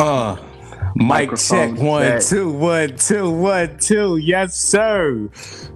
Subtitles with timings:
[0.00, 0.34] Uh,
[0.96, 4.16] mic check one, two, one, two, one, two.
[4.16, 5.28] Yes, sir.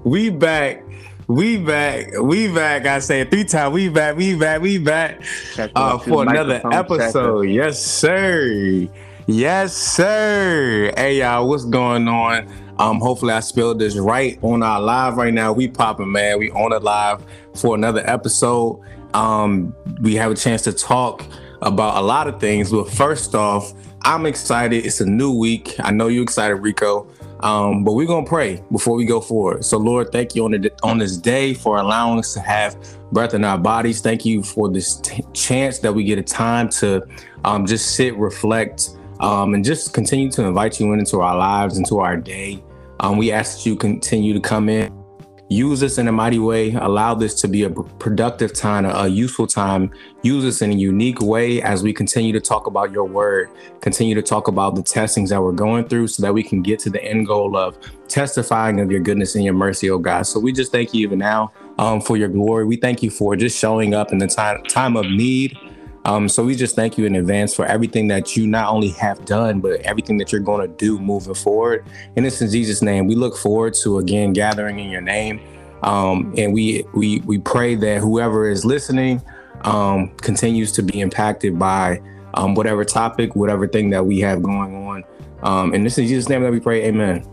[0.02, 0.82] We back.
[1.26, 2.06] We back.
[2.18, 2.86] We back.
[2.86, 3.74] I say it three times.
[3.74, 4.16] We back.
[4.16, 4.62] We back.
[4.62, 5.22] We back.
[5.58, 7.12] Uh, for another episode.
[7.12, 7.44] Checker.
[7.44, 8.88] Yes, sir.
[9.26, 10.90] Yes, sir.
[10.96, 12.48] Hey, y'all, what's going on?
[12.78, 15.52] Um, hopefully I spelled this right on our live right now.
[15.52, 16.38] We popping, man.
[16.38, 17.22] We on it live
[17.56, 18.80] for another episode.
[19.12, 21.26] Um, we have a chance to talk
[21.60, 22.70] about a lot of things.
[22.70, 23.72] But first off,
[24.04, 24.84] I'm excited.
[24.84, 25.76] It's a new week.
[25.80, 27.08] I know you're excited, Rico.
[27.40, 29.64] Um, but we're gonna pray before we go forward.
[29.64, 32.76] So, Lord, thank you on the, on this day for allowing us to have
[33.12, 34.00] breath in our bodies.
[34.00, 37.02] Thank you for this t- chance that we get a time to
[37.44, 38.90] um, just sit, reflect,
[39.20, 42.62] um, and just continue to invite you into our lives, into our day.
[43.00, 45.03] Um, we ask that you continue to come in
[45.48, 46.72] use this in a mighty way.
[46.72, 49.90] Allow this to be a productive time a useful time.
[50.22, 53.50] Use this in a unique way as we continue to talk about your word
[53.84, 56.78] continue to talk about the testings that we're going through so that we can get
[56.78, 57.76] to the end goal of
[58.08, 60.22] testifying of your goodness and your mercy oh god.
[60.22, 62.64] So we just thank you even now um, for your glory.
[62.64, 65.58] We thank you for just showing up in the time time of need
[66.04, 69.24] um, so we just thank you in advance for everything that you not only have
[69.24, 71.84] done, but everything that you're going to do moving forward.
[72.16, 73.06] And it's in Jesus' name.
[73.06, 75.40] We look forward to again gathering in your name.
[75.82, 79.22] Um, and we we we pray that whoever is listening
[79.62, 82.00] um, continues to be impacted by
[82.34, 85.04] um, whatever topic, whatever thing that we have going on.
[85.42, 86.84] Um, and this is Jesus' name that we pray.
[86.84, 87.26] Amen.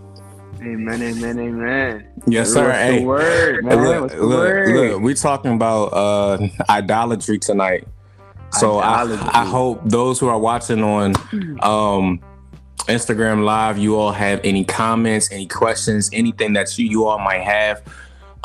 [0.61, 2.08] Amen, amen, amen.
[2.27, 2.72] Yes, sir.
[2.72, 3.83] Hey, word, man.
[3.83, 4.75] Look, look, word?
[4.75, 7.88] look, we're talking about uh, idolatry tonight.
[8.52, 11.16] So I, I, hope those who are watching on
[11.61, 12.19] um,
[12.88, 17.41] Instagram Live, you all have any comments, any questions, anything that you, you all might
[17.41, 17.81] have.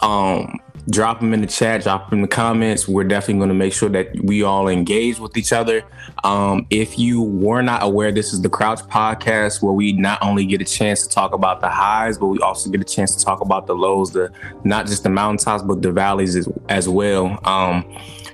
[0.01, 2.87] Um, drop them in the chat, drop them in the comments.
[2.87, 5.83] We're definitely going to make sure that we all engage with each other.
[6.23, 10.47] Um, if you were not aware, this is the Crouch Podcast, where we not only
[10.47, 13.25] get a chance to talk about the highs, but we also get a chance to
[13.25, 14.31] talk about the lows, the
[14.65, 17.41] not just the mountaintops, but the valleys as, as well.
[17.45, 17.85] Um,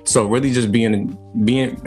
[0.03, 1.81] so really just being being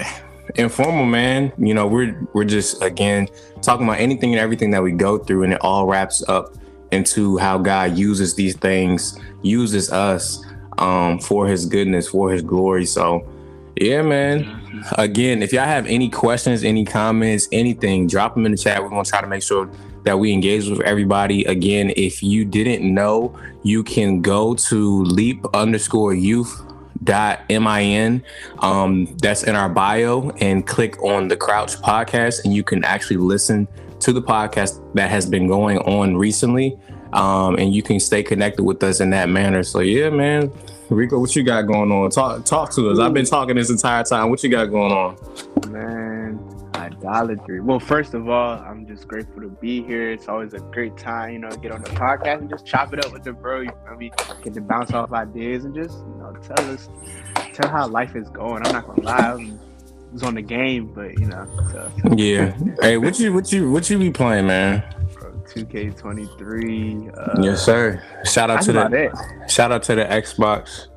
[0.56, 1.52] informal, man.
[1.58, 3.28] You know, we're we're just again
[3.62, 6.54] talking about anything and everything that we go through, and it all wraps up
[6.92, 10.44] into how God uses these things, uses us
[10.78, 12.86] um, for His goodness, for His glory.
[12.86, 13.28] So,
[13.76, 14.62] yeah, man.
[14.98, 18.82] Again, if y'all have any questions, any comments, anything, drop them in the chat.
[18.82, 19.70] We're gonna try to make sure
[20.04, 21.44] that we engage with everybody.
[21.44, 26.65] Again, if you didn't know, you can go to leap underscore youth
[27.04, 28.24] min
[28.60, 33.16] um, that's in our bio and click on the crouch podcast and you can actually
[33.16, 33.68] listen
[34.00, 36.78] to the podcast that has been going on recently.
[37.12, 39.62] Um, and you can stay connected with us in that manner.
[39.62, 40.52] So yeah man.
[40.88, 42.10] Rico what you got going on?
[42.10, 42.98] Talk talk to us.
[42.98, 44.30] I've been talking this entire time.
[44.30, 45.16] What you got going on?
[45.72, 46.15] Man
[46.86, 47.60] idolatry.
[47.60, 50.10] Well, first of all, I'm just grateful to be here.
[50.10, 53.04] It's always a great time, you know, get on the podcast and just chop it
[53.04, 53.60] up with the bro.
[53.60, 54.12] You know I mean?
[54.42, 56.88] Get to bounce off ideas and just, you know, tell us,
[57.52, 58.66] tell how life is going.
[58.66, 61.46] I'm not gonna lie, I was on the game, but you know.
[61.72, 61.92] So.
[62.16, 62.56] Yeah.
[62.80, 64.82] hey, what you what you what you be playing, man?
[65.46, 67.16] 2K23.
[67.16, 68.02] Uh, yes, sir.
[68.24, 70.88] Shout out to the shout out to the Xbox.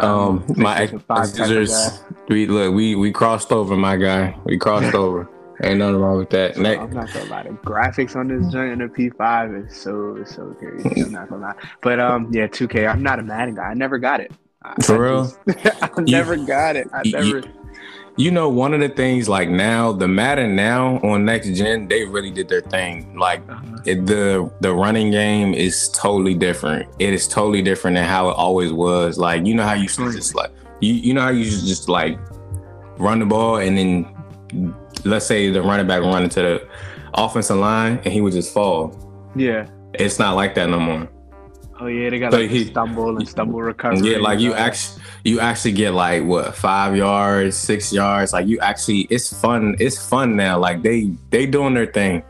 [0.00, 4.36] Um, my Xbox users we look, we we crossed over, my guy.
[4.44, 5.28] We crossed over.
[5.62, 6.56] Ain't nothing wrong with that.
[6.56, 6.80] Next.
[6.80, 7.42] I'm not gonna lie.
[7.42, 11.02] The graphics on this joint in the P5 is so so crazy.
[11.02, 11.54] I'm not gonna lie.
[11.82, 12.88] But um, yeah, 2K.
[12.88, 13.64] I'm not a Madden guy.
[13.64, 14.30] I never got it.
[14.62, 15.24] I, For I real?
[15.24, 16.88] Just, I never you, got it.
[16.92, 17.42] I never.
[18.18, 22.04] You, know, one of the things like now, the Madden now on next gen, they
[22.04, 23.16] really did their thing.
[23.16, 23.78] Like uh-huh.
[23.84, 26.88] it, the the running game is totally different.
[26.98, 29.18] It is totally different than how it always was.
[29.18, 32.18] Like you know how you just like you you know how you just like
[32.98, 34.14] run the ball and then
[35.04, 36.68] let's say the running back run into the
[37.14, 38.96] offensive line and he would just fall.
[39.36, 39.68] Yeah.
[39.94, 41.08] It's not like that no more.
[41.80, 44.10] Oh yeah, they got like he, stumble and stumble recovery.
[44.10, 48.32] Yeah, like you actually you actually get like what five yards, six yards.
[48.32, 49.76] Like you actually, it's fun.
[49.78, 50.58] It's fun now.
[50.58, 52.22] Like they they doing their thing.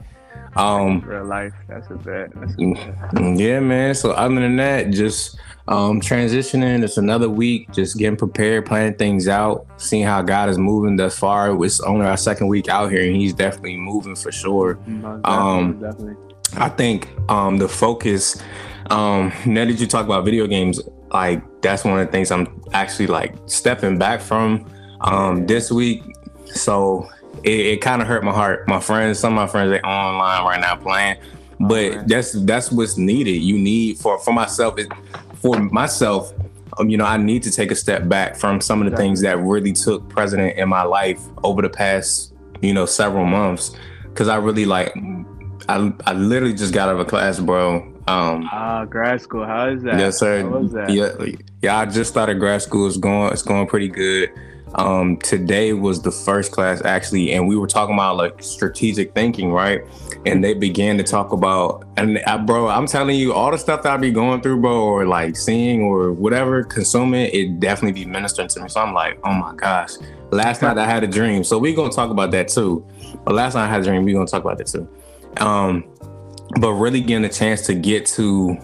[0.56, 1.52] Um, real life.
[1.68, 2.30] That's a bet.
[2.34, 3.10] That's a bet.
[3.14, 3.94] Mm, yeah, man.
[3.94, 5.38] So other than that, just
[5.68, 6.82] um, transitioning.
[6.82, 11.18] It's another week, just getting prepared, planning things out, seeing how God is moving thus
[11.18, 11.62] far.
[11.64, 14.74] It's only our second week out here, and He's definitely moving for sure.
[14.74, 16.16] definitely, um, definitely.
[16.56, 18.42] I think um, the focus.
[18.90, 22.62] Um, now that you talk about video games, like that's one of the things I'm
[22.72, 24.66] actually like stepping back from
[25.00, 26.02] um, this week.
[26.46, 27.08] So
[27.44, 28.68] it, it kind of hurt my heart.
[28.68, 31.16] My friends, some of my friends, they online right now playing,
[31.60, 33.38] but that's that's what's needed.
[33.42, 34.78] You need for for myself.
[34.78, 34.88] It,
[35.36, 36.32] for myself,
[36.78, 39.20] um, you know, I need to take a step back from some of the things
[39.20, 43.76] that really took precedent in my life over the past, you know, several months.
[44.08, 44.92] because I really like.
[45.68, 47.87] I I literally just got out of a class, bro.
[48.08, 49.44] Um, ah, grad school.
[49.44, 49.98] How is that?
[49.98, 50.42] Yes, sir.
[50.42, 50.90] How was that?
[50.90, 51.10] Yeah,
[51.60, 51.78] yeah.
[51.78, 52.86] I just started grad school.
[52.86, 53.32] It's going.
[53.32, 54.30] It's going pretty good.
[54.74, 59.52] Um, today was the first class actually, and we were talking about like strategic thinking,
[59.52, 59.82] right?
[60.26, 63.82] And they began to talk about, and I, bro, I'm telling you, all the stuff
[63.82, 68.10] that I be going through, bro, or like seeing or whatever, consuming, it definitely be
[68.10, 68.68] ministering to me.
[68.68, 69.92] So I'm like, oh my gosh.
[70.30, 72.86] Last night I had a dream, so we gonna talk about that too.
[73.24, 74.86] But last night I had a dream, we gonna talk about that too.
[75.38, 75.84] Um,
[76.60, 78.56] but really getting a chance to get to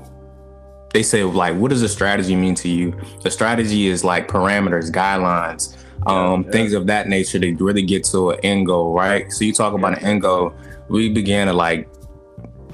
[0.92, 4.90] they say like what does a strategy mean to you the strategy is like parameters
[4.90, 5.76] guidelines
[6.06, 6.50] um, yeah.
[6.50, 9.30] things of that nature to really get to an end goal, right?
[9.32, 10.54] So you talk about an end goal.
[10.88, 11.88] We began to like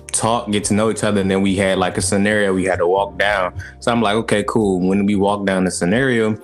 [0.08, 2.78] talk, get to know each other, and then we had like a scenario we had
[2.78, 3.60] to walk down.
[3.80, 4.80] So I'm like, okay, cool.
[4.80, 6.36] When we walk down the scenario,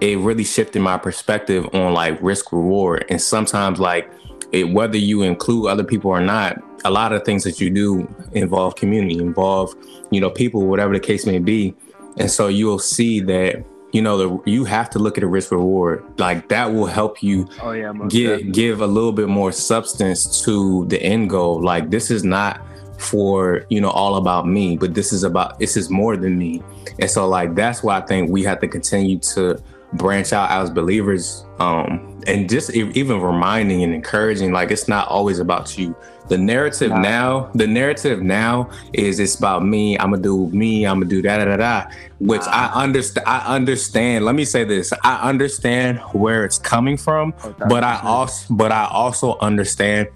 [0.00, 3.04] it really shifted my perspective on like risk reward.
[3.08, 4.10] And sometimes like
[4.52, 8.08] it, whether you include other people or not, a lot of things that you do
[8.32, 9.74] involve community, involve,
[10.10, 11.74] you know, people, whatever the case may be.
[12.16, 15.52] And so you'll see that you know the, you have to look at a risk
[15.52, 16.04] reward.
[16.18, 20.84] Like that will help you oh yeah give give a little bit more substance to
[20.86, 21.62] the end goal.
[21.62, 22.60] Like this is not
[22.98, 26.62] for you know all about me but this is about this is more than me.
[26.98, 29.62] And so like that's why i think we have to continue to
[29.92, 35.38] branch out as believers um and just even reminding and encouraging like it's not always
[35.38, 35.96] about you
[36.28, 41.00] the narrative now the narrative now is it's about me i'm gonna do me i'm
[41.00, 44.24] gonna do da da da da which i understand i understand.
[44.24, 48.72] Let me say this i understand where it's coming from oh, but i also but
[48.72, 50.08] i also understand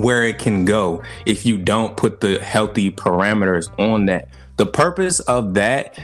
[0.00, 4.28] where it can go if you don't put the healthy parameters on that.
[4.56, 5.98] The purpose of that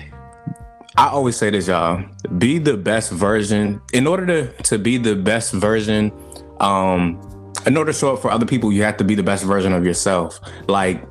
[0.97, 2.03] I always say this, y'all.
[2.39, 3.81] Be the best version.
[3.93, 6.11] In order to to be the best version,
[6.59, 7.21] um,
[7.69, 9.75] in order to show up for other people, you have to be the best version
[9.75, 10.41] of yourself.
[10.69, 11.07] Like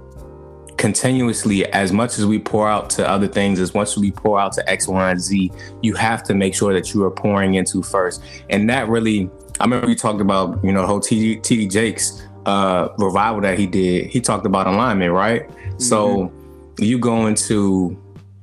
[0.78, 4.40] continuously, as much as we pour out to other things, as much as we pour
[4.40, 5.52] out to X, Y, and Z,
[5.84, 8.24] you have to make sure that you are pouring into first.
[8.50, 12.28] And that really, I remember you talked about, you know, the whole TD, TD Jakes
[12.48, 14.08] uh, revival that he did.
[14.08, 15.48] He talked about alignment, right?
[15.48, 15.80] Mm-hmm.
[15.80, 16.32] So
[16.80, 18.02] you go into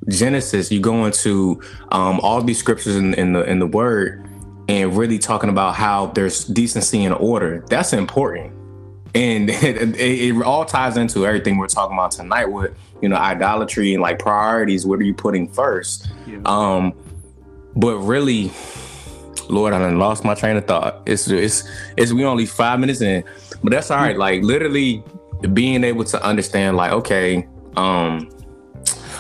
[0.09, 4.29] Genesis, you go into um, all these scriptures in, in the in the Word,
[4.69, 7.65] and really talking about how there's decency and order.
[7.69, 8.53] That's important.
[9.15, 13.95] And it, it, all ties into everything we're talking about tonight with, you know, idolatry
[13.95, 14.87] and like priorities.
[14.87, 16.09] What are you putting first?
[16.27, 16.39] Yeah.
[16.47, 16.95] Um,
[17.77, 18.53] but really,
[19.49, 21.03] Lord, I done lost my train of thought.
[21.07, 23.25] It's it's it's we only five minutes in,
[23.63, 24.17] but that's all right.
[24.17, 25.03] Like literally
[25.53, 27.47] being able to understand, like, okay,
[27.77, 28.31] um,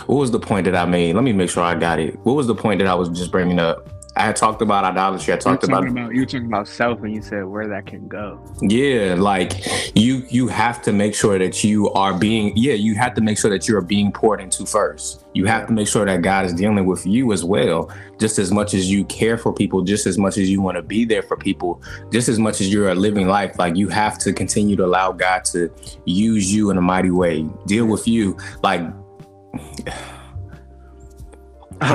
[0.07, 1.15] what was the point that I made?
[1.15, 2.19] Let me make sure I got it.
[2.21, 3.94] What was the point that I was just bringing up?
[4.17, 5.35] I had talked about idolatry.
[5.35, 8.07] I talked about, about you were talking about self, and you said where that can
[8.07, 8.41] go.
[8.63, 9.67] Yeah, like
[9.97, 13.39] you you have to make sure that you are being yeah you have to make
[13.39, 15.25] sure that you are being poured into first.
[15.35, 15.67] You have yeah.
[15.67, 17.91] to make sure that God is dealing with you as well,
[18.21, 20.83] just as much as you care for people, just as much as you want to
[20.83, 21.83] be there for people,
[22.13, 23.59] just as much as you're a living life.
[23.59, 25.73] Like you have to continue to allow God to
[26.05, 28.83] use you in a mighty way, deal with you like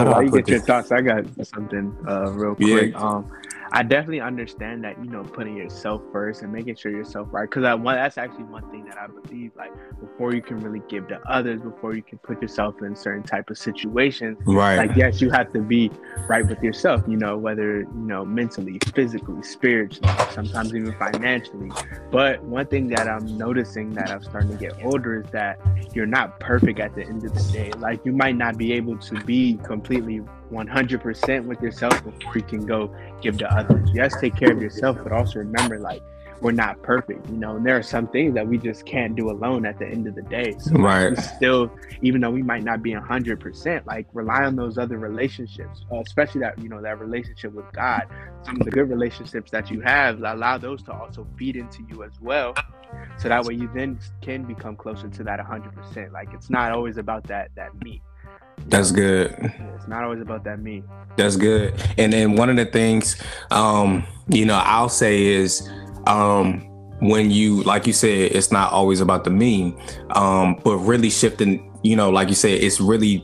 [0.04, 0.92] do I you get your thoughts?
[0.92, 2.92] I got something uh, real quick.
[2.92, 3.00] Yeah.
[3.00, 3.32] Um,
[3.72, 7.64] I definitely understand that you know putting yourself first and making sure yourself right because
[7.64, 11.08] I one that's actually one thing that I believe like before you can really give
[11.10, 14.78] to others before you can put yourself in certain type of situations right.
[14.78, 15.92] like yes you have to be
[16.28, 21.72] right with yourself you know whether you know mentally physically spiritually sometimes even financially.
[22.12, 25.60] But one thing that I'm noticing that I'm starting to get older is that
[25.94, 27.72] you're not perfect at the end of the day.
[27.78, 32.66] Like you might not be able to be completely 100% with yourself before you can
[32.66, 33.90] go give to others.
[33.94, 36.02] Yes, take care of yourself, but also remember, like,
[36.42, 39.30] we're not perfect, you know, and there are some things that we just can't do
[39.30, 40.56] alone at the end of the day.
[40.58, 41.18] So right.
[41.18, 45.84] still, even though we might not be hundred percent, like rely on those other relationships,
[45.92, 48.04] uh, especially that, you know, that relationship with God,
[48.44, 52.04] some of the good relationships that you have, allow those to also feed into you
[52.04, 52.56] as well.
[53.18, 56.14] So that way you then can become closer to that hundred percent.
[56.14, 58.02] Like it's not always about that, that meat
[58.68, 59.36] that's good.
[59.76, 60.84] It's not always about that me.
[61.18, 61.74] That's good.
[61.98, 65.70] And then one of the things, um, you know, I'll say is,
[66.08, 66.62] um,
[67.00, 69.76] when you, like you said, it's not always about the me,
[70.12, 73.24] um, but really shifting, you know, like you said, it's really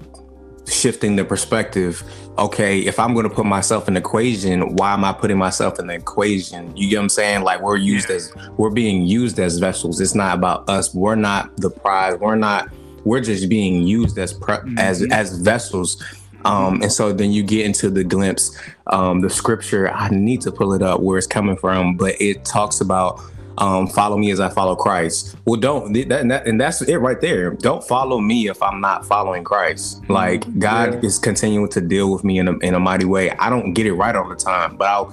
[0.67, 2.03] shifting the perspective.
[2.37, 5.79] Okay, if I'm going to put myself in the equation, why am I putting myself
[5.79, 6.75] in the equation?
[6.75, 7.43] You get what I'm saying?
[7.43, 8.15] Like we're used yeah.
[8.15, 10.01] as we're being used as vessels.
[10.01, 10.93] It's not about us.
[10.93, 12.19] We're not the prize.
[12.19, 12.69] We're not
[13.05, 14.77] we're just being used as pre- mm-hmm.
[14.77, 16.03] as as vessels.
[16.43, 18.55] Um, and so then you get into the glimpse,
[18.87, 19.89] um, the scripture.
[19.89, 23.19] I need to pull it up where it's coming from, but it talks about
[23.57, 25.35] um, follow me as I follow Christ.
[25.45, 27.51] Well, don't that, and, that, and that's it right there.
[27.51, 30.01] Don't follow me if I'm not following Christ.
[30.03, 30.13] Mm-hmm.
[30.13, 31.07] Like God yeah.
[31.07, 33.31] is continuing to deal with me in a, in a mighty way.
[33.31, 35.11] I don't get it right all the time, but I'll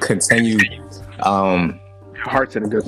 [0.00, 0.58] continue.
[1.20, 1.80] Um,
[2.24, 2.84] Hearts in a good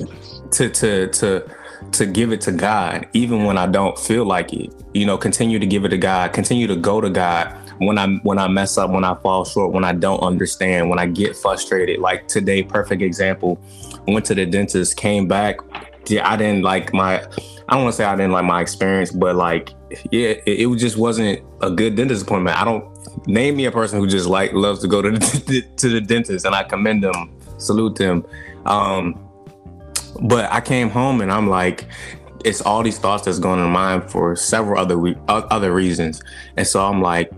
[0.51, 1.55] to to to
[1.93, 4.73] to give it to God, even when I don't feel like it.
[4.93, 6.33] You know, continue to give it to God.
[6.33, 9.73] Continue to go to God when I when I mess up, when I fall short,
[9.73, 11.99] when I don't understand, when I get frustrated.
[11.99, 13.59] Like today, perfect example.
[14.07, 15.57] Went to the dentist, came back.
[15.73, 17.21] I didn't like my.
[17.21, 19.73] I don't want to say I didn't like my experience, but like,
[20.11, 22.59] yeah, it, it just wasn't a good dentist appointment.
[22.59, 22.85] I don't
[23.27, 26.45] name me a person who just like loves to go to the, to the dentist,
[26.45, 28.25] and I commend them, salute them.
[28.65, 29.30] Um,
[30.19, 31.87] but I came home and I'm like,
[32.43, 36.21] it's all these thoughts that's going in mind for several other re- other reasons,
[36.57, 37.31] and so I'm like,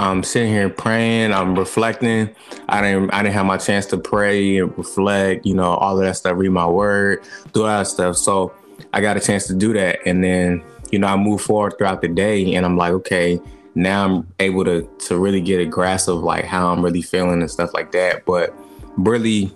[0.00, 2.34] I'm sitting here praying, I'm reflecting.
[2.70, 6.04] I didn't I didn't have my chance to pray and reflect, you know, all of
[6.04, 8.16] that stuff, read my word, do all that stuff.
[8.16, 8.54] So
[8.94, 9.98] I got a chance to do that.
[10.06, 13.38] And then, you know, I move forward throughout the day and I'm like, okay,
[13.74, 17.42] now I'm able to to really get a grasp of like how I'm really feeling
[17.42, 18.24] and stuff like that.
[18.24, 18.54] But
[18.96, 19.54] really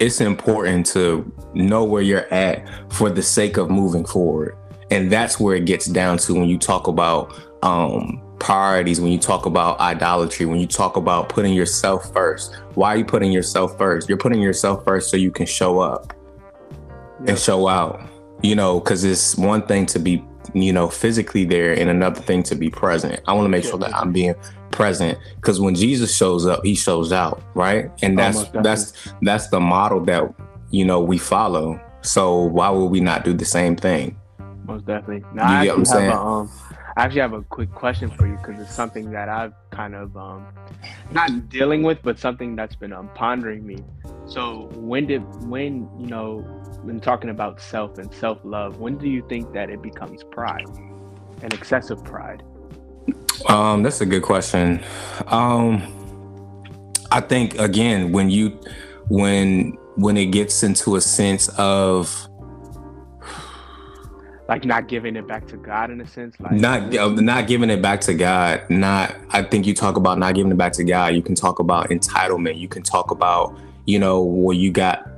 [0.00, 4.56] it's important to know where you're at for the sake of moving forward.
[4.90, 9.18] And that's where it gets down to when you talk about um priorities when you
[9.18, 12.56] talk about idolatry, when you talk about putting yourself first.
[12.74, 14.08] Why are you putting yourself first?
[14.08, 16.12] You're putting yourself first so you can show up
[17.20, 17.28] yep.
[17.28, 18.02] and show out,
[18.42, 22.42] you know, because it's one thing to be, you know, physically there and another thing
[22.42, 23.20] to be present.
[23.28, 24.34] I want to make sure that I'm being
[24.72, 27.90] present because when Jesus shows up, he shows out, right?
[28.02, 30.32] And that's that's that's the model that
[30.70, 31.80] you know we follow.
[32.02, 34.18] So why would we not do the same thing?
[34.64, 35.24] Most definitely.
[35.34, 36.10] Now, you get what I'm saying?
[36.10, 36.50] A, um,
[36.96, 40.16] I actually have a quick question for you because it's something that I've kind of
[40.16, 40.46] um,
[41.10, 43.78] not dealing with, but something that's been um, pondering me.
[44.26, 46.40] So when did when you know
[46.82, 50.66] when talking about self and self love, when do you think that it becomes pride
[51.42, 52.42] and excessive pride?
[53.48, 54.82] Um, that's a good question.
[55.26, 55.82] Um,
[57.10, 58.58] I think again when you
[59.08, 62.28] when when it gets into a sense of
[64.48, 67.70] like not giving it back to God in a sense, like not uh, not giving
[67.70, 68.68] it back to God.
[68.70, 71.14] Not I think you talk about not giving it back to God.
[71.14, 72.58] You can talk about entitlement.
[72.58, 75.08] You can talk about you know where you got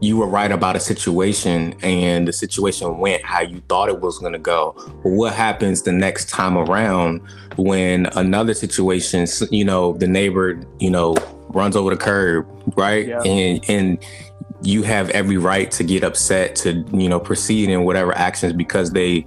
[0.00, 4.18] you were right about a situation and the situation went how you thought it was
[4.18, 4.74] going to go.
[5.02, 7.20] But what happens the next time around
[7.56, 11.16] when another situation, you know, the neighbor, you know,
[11.48, 13.08] runs over the curb, right?
[13.08, 13.22] Yeah.
[13.22, 14.04] And and
[14.62, 18.90] you have every right to get upset to you know proceed in whatever actions because
[18.90, 19.24] they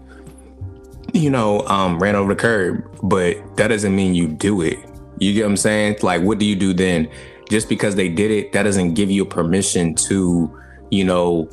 [1.13, 4.77] you know um, ran over the curb but that doesn't mean you do it
[5.19, 7.09] you get what i'm saying like what do you do then
[7.49, 10.60] just because they did it that doesn't give you permission to
[10.91, 11.49] you know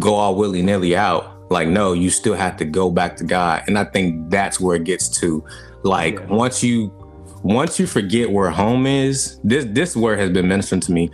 [0.00, 3.78] go all willy-nilly out like no you still have to go back to god and
[3.78, 5.44] i think that's where it gets to
[5.84, 6.26] like yeah.
[6.26, 6.92] once you
[7.42, 11.10] once you forget where home is this this word has been mentioned to me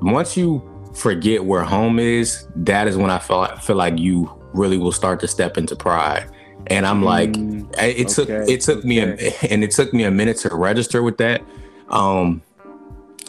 [0.00, 0.62] once you
[0.98, 5.20] forget where home is, that is when I feel feel like you really will start
[5.20, 6.28] to step into pride.
[6.66, 8.88] And I'm like, mm, it took okay, it took okay.
[8.88, 9.16] me a,
[9.50, 11.42] and it took me a minute to register with that.
[11.88, 12.42] Um,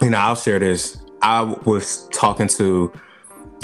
[0.02, 0.98] you know, I'll share this.
[1.22, 2.92] I was talking to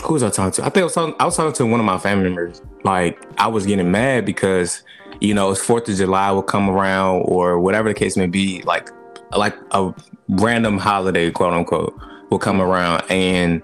[0.04, 0.62] who was I talking to?
[0.64, 2.62] I think I was talking, I was talking to one of my family members.
[2.84, 4.84] Like I was getting mad because
[5.22, 8.62] you know it's Fourth of July will come around or whatever the case may be.
[8.64, 8.90] Like
[9.32, 9.94] like a
[10.30, 12.00] random holiday, quote unquote,
[12.30, 13.62] will come around and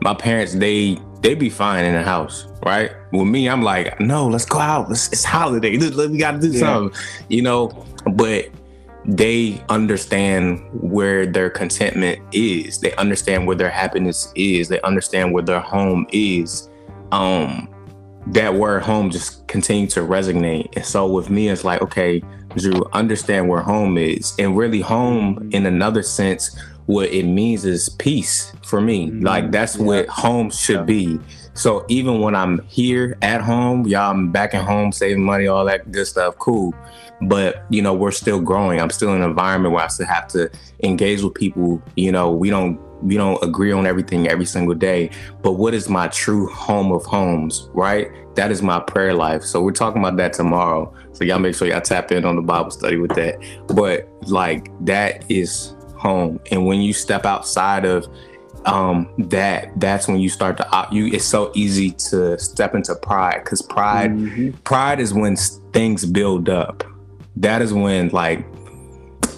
[0.00, 2.92] my parents they they be fine in the house, right?
[3.12, 4.90] With me, I'm like, no, let's go out.
[4.90, 5.76] It's, it's holiday.
[6.08, 6.60] We got to do yeah.
[6.60, 7.68] something, you know.
[8.12, 8.48] But
[9.08, 12.78] they understand where their contentment is.
[12.78, 14.68] They understand where their happiness is.
[14.68, 16.68] They understand where their home is.
[17.10, 17.74] Um,
[18.26, 20.76] that word home just continues to resonate.
[20.76, 22.22] And so with me, it's like, okay,
[22.54, 27.88] Drew, understand where home is, and really home in another sense what it means is
[27.88, 29.08] peace for me.
[29.08, 29.24] Mm-hmm.
[29.24, 29.84] Like that's yeah.
[29.84, 30.84] what home should yeah.
[30.84, 31.20] be.
[31.54, 35.64] So even when I'm here at home, y'all, I'm back at home saving money, all
[35.64, 36.74] that good stuff, cool.
[37.22, 38.80] But you know, we're still growing.
[38.80, 40.50] I'm still in an environment where I still have to
[40.82, 41.82] engage with people.
[41.96, 45.10] You know, we don't we don't agree on everything every single day.
[45.42, 48.10] But what is my true home of homes, right?
[48.34, 49.42] That is my prayer life.
[49.42, 50.92] So we're talking about that tomorrow.
[51.12, 53.38] So y'all make sure y'all tap in on the Bible study with that.
[53.68, 56.40] But like that is home.
[56.50, 58.06] And when you step outside of
[58.64, 61.06] um, that, that's when you start to you.
[61.06, 64.50] It's so easy to step into pride because pride, mm-hmm.
[64.62, 65.36] pride is when
[65.72, 66.84] things build up.
[67.40, 68.44] That is when like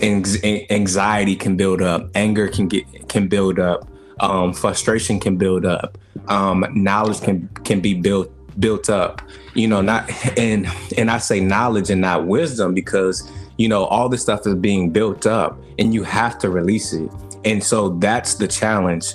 [0.02, 3.88] anxiety can build up, anger can get can build up,
[4.21, 5.99] um, frustration can build up.
[6.28, 8.30] um, knowledge can can be built
[8.61, 9.23] built up.
[9.54, 10.66] You know, not and
[10.97, 14.90] and I say knowledge and not wisdom because you know all this stuff is being
[14.90, 17.11] built up and you have to release it.
[17.45, 19.14] And so that's the challenge.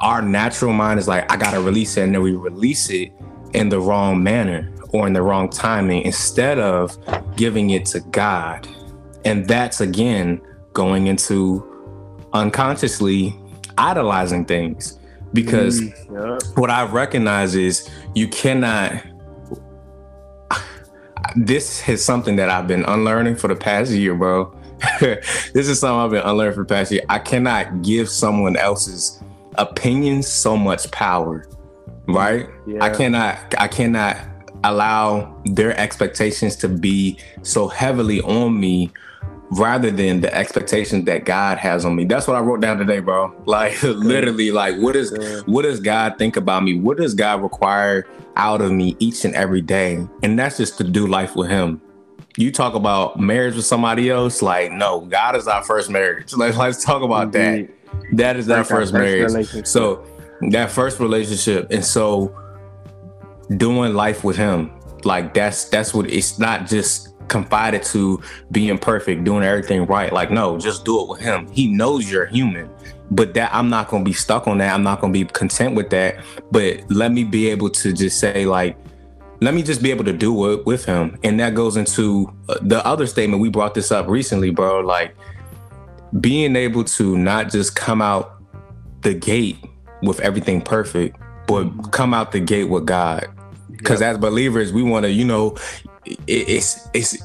[0.00, 3.12] Our natural mind is like, I gotta release it, and then we release it
[3.52, 6.96] in the wrong manner or in the wrong timing instead of
[7.36, 8.68] giving it to God.
[9.24, 10.40] And that's again
[10.72, 11.66] going into
[12.32, 13.34] unconsciously
[13.78, 14.98] idolizing things
[15.32, 16.38] because mm, yeah.
[16.54, 19.02] what I recognize is you cannot.
[21.36, 24.52] This is something that I've been unlearning for the past year, bro.
[25.00, 27.02] this is something I've been unlearning for the past year.
[27.08, 29.22] I cannot give someone else's
[29.56, 31.46] opinions so much power,
[32.08, 32.48] right?
[32.66, 32.82] Yeah.
[32.82, 33.38] I cannot.
[33.58, 34.16] I cannot
[34.64, 38.90] allow their expectations to be so heavily on me
[39.52, 42.04] rather than the expectations that God has on me.
[42.04, 43.34] That's what I wrote down today, bro.
[43.46, 45.12] Like literally, like what is
[45.46, 46.78] what does God think about me?
[46.78, 50.06] What does God require out of me each and every day?
[50.22, 51.80] And that's just to do life with Him.
[52.36, 56.32] You talk about marriage with somebody else, like no, God is our first marriage.
[56.36, 57.68] Like let's talk about Indeed.
[57.68, 58.16] that.
[58.16, 59.66] That is our first, first marriage.
[59.66, 60.06] So
[60.50, 62.34] that first relationship, and so
[63.56, 64.70] doing life with Him,
[65.04, 70.12] like that's that's what it's not just confided to being perfect, doing everything right.
[70.12, 71.48] Like, no, just do it with him.
[71.52, 72.68] He knows you're human.
[73.12, 74.74] But that I'm not gonna be stuck on that.
[74.74, 76.22] I'm not gonna be content with that.
[76.50, 78.76] But let me be able to just say, like,
[79.40, 81.18] let me just be able to do it with him.
[81.24, 83.40] And that goes into uh, the other statement.
[83.40, 84.80] We brought this up recently, bro.
[84.80, 85.16] Like
[86.20, 88.42] being able to not just come out
[89.02, 89.56] the gate
[90.02, 91.16] with everything perfect,
[91.46, 93.28] but come out the gate with God.
[93.80, 94.12] Because yep.
[94.12, 95.56] as believers, we want to, you know,
[96.26, 97.18] it's it's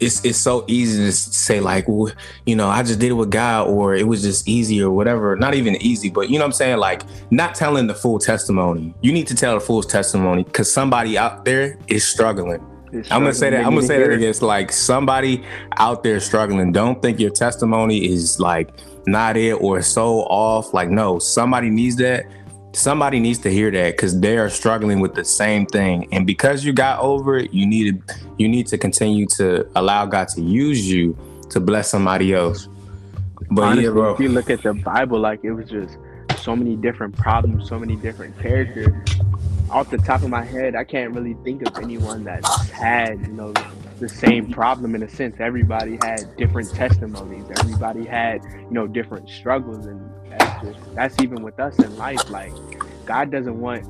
[0.00, 2.12] it's it's so easy to say like well,
[2.44, 5.34] you know i just did it with god or it was just easy or whatever
[5.36, 8.94] not even easy but you know what i'm saying like not telling the full testimony
[9.00, 12.64] you need to tell the full testimony because somebody out there is struggling
[13.10, 13.66] I'm gonna say that.
[13.66, 14.30] I'm gonna say that again.
[14.30, 15.44] It's like somebody
[15.76, 16.72] out there struggling.
[16.72, 18.70] Don't think your testimony is like
[19.06, 20.72] not it or so off.
[20.72, 22.24] Like no, somebody needs that
[22.72, 26.08] somebody needs to hear that because they are struggling with the same thing.
[26.12, 30.06] And because you got over it you need to you need to continue to allow
[30.06, 31.16] god to use you
[31.50, 32.68] to bless somebody else.
[33.50, 34.14] But Honestly, yeah, bro.
[34.14, 35.96] if you look at the bible like it was just
[36.42, 38.92] so many different problems so many different characters
[39.70, 43.32] off the top of my head i can't really think of anyone that had you
[43.32, 43.52] know
[43.98, 49.28] the same problem in a sense everybody had different testimonies everybody had you know different
[49.28, 52.28] struggles and that's just that's even with us in life.
[52.30, 52.52] Like
[53.06, 53.84] God doesn't want,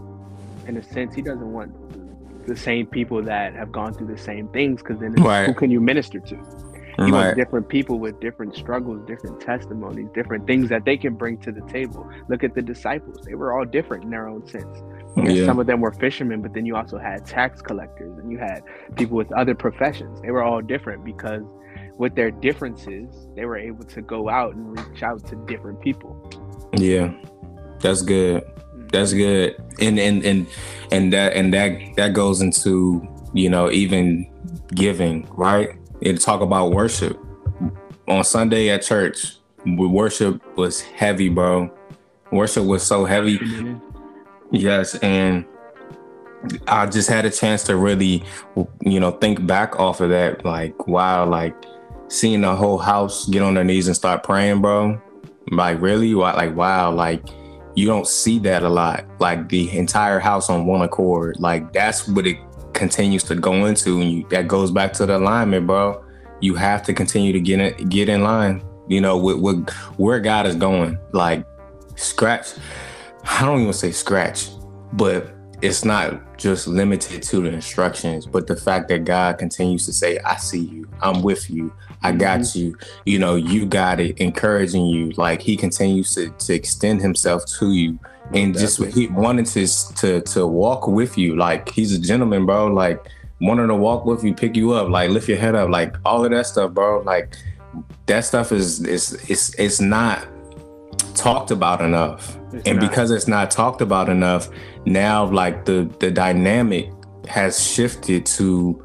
[0.67, 4.49] in a sense, He doesn't want the same people that have gone through the same
[4.49, 5.47] things because then right.
[5.47, 6.37] who can you minister to?
[6.37, 7.13] He right.
[7.13, 11.53] wants different people with different struggles, different testimonies, different things that they can bring to
[11.53, 12.11] the table.
[12.29, 14.79] Look at the disciples; they were all different in their own sense.
[15.17, 15.47] Yeah.
[15.47, 18.63] Some of them were fishermen, but then you also had tax collectors and you had
[18.97, 20.21] people with other professions.
[20.21, 21.43] They were all different because
[21.97, 26.31] with their differences, they were able to go out and reach out to different people.
[26.77, 27.13] Yeah,
[27.81, 28.45] that's good.
[28.45, 28.93] Mm.
[28.93, 29.57] That's good.
[29.81, 30.47] And and and
[30.93, 34.31] and that and that that goes into you know even
[34.75, 35.77] giving, right?
[36.01, 37.19] It talk about worship
[38.07, 39.37] on Sunday at church.
[39.67, 41.71] Worship was heavy, bro.
[42.31, 43.39] Worship was so heavy.
[44.51, 45.45] Yes, and
[46.67, 48.25] I just had a chance to really,
[48.83, 50.45] you know, think back off of that.
[50.45, 51.55] Like, wow, like
[52.09, 55.01] seeing the whole house get on their knees and start praying, bro.
[55.51, 57.23] Like really, like wow, like
[57.75, 59.05] you don't see that a lot.
[59.19, 61.37] Like the entire house on one accord.
[61.39, 62.37] Like that's what it
[62.73, 66.05] continues to go into, and you, that goes back to the alignment, bro.
[66.41, 68.63] You have to continue to get in, get in line.
[68.89, 70.99] You know, with, with where God is going.
[71.13, 71.45] Like
[71.97, 72.53] scratch.
[73.29, 74.49] I don't even say scratch,
[74.95, 79.93] but it's not just limited to the instructions, but the fact that God continues to
[79.93, 82.59] say, I see you, I'm with you, I got mm-hmm.
[82.59, 85.11] you, you know, you got it, encouraging you.
[85.13, 87.99] Like he continues to, to extend himself to you
[88.33, 91.37] and just he wanted to, to to walk with you.
[91.37, 92.69] Like he's a gentleman, bro.
[92.69, 93.05] Like
[93.41, 96.25] wanting to walk with you, pick you up, like lift your head up, like all
[96.25, 97.01] of that stuff, bro.
[97.01, 97.37] Like
[98.07, 100.27] that stuff is is it's it's not
[101.15, 102.38] talked about enough.
[102.53, 102.89] It's and not.
[102.89, 104.49] because it's not talked about enough,
[104.87, 106.91] now like the the dynamic
[107.27, 108.85] has shifted to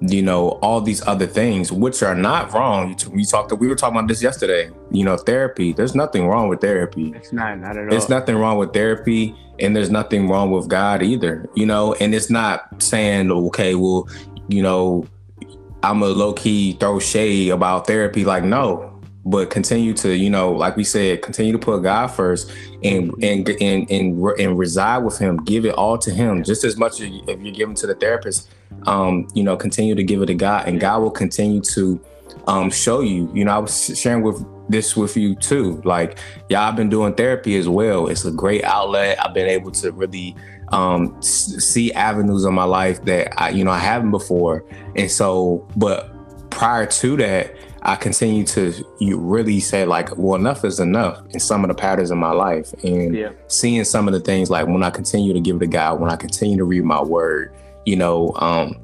[0.00, 2.96] you know all these other things which are not wrong.
[3.12, 5.72] We talked we were talking about this yesterday you know therapy.
[5.72, 7.12] There's nothing wrong with therapy.
[7.16, 7.90] It's not not at all.
[7.90, 11.94] there's nothing wrong with therapy and there's nothing wrong with god either you know?
[11.94, 14.08] And it's not saying okay well
[14.48, 15.06] you know
[15.82, 18.24] i'm a low-key throw shade about therapy.
[18.24, 18.93] Like no
[19.26, 22.50] but continue to you know like we said continue to put god first
[22.82, 25.42] and and and and, and reside with him.
[25.44, 26.42] Give it all to him.
[26.44, 28.50] Just as much as if you're giving to the therapist
[28.86, 30.68] um you know continue to give it to god.
[30.68, 32.00] And god will continue to
[32.46, 33.30] um show you.
[33.34, 35.80] You know i was sharing with this with you too.
[35.84, 38.08] Like yeah i've been doing therapy as well.
[38.08, 39.24] It's a great outlet.
[39.24, 40.36] I've been able to really
[40.68, 44.64] um see avenues in my life that i you know i haven't before.
[44.96, 46.10] And so but
[46.50, 47.54] prior to that
[47.86, 51.74] I continue to you really say like, well, enough is enough in some of the
[51.74, 53.30] patterns in my life, and yeah.
[53.48, 56.16] seeing some of the things like when I continue to give to God, when I
[56.16, 58.76] continue to read my Word, you know, um,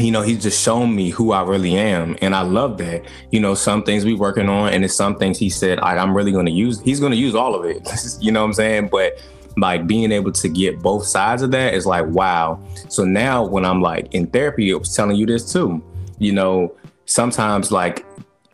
[0.00, 3.04] you know, he's just shown me who I really am, and I love that.
[3.30, 6.32] You know, some things we working on, and it's some things he said I'm really
[6.32, 6.80] going to use.
[6.80, 7.86] He's going to use all of it.
[8.20, 8.88] you know what I'm saying?
[8.88, 9.20] But
[9.58, 12.58] like being able to get both sides of that is like wow.
[12.88, 15.84] So now when I'm like in therapy, it was telling you this too.
[16.18, 18.06] You know, sometimes like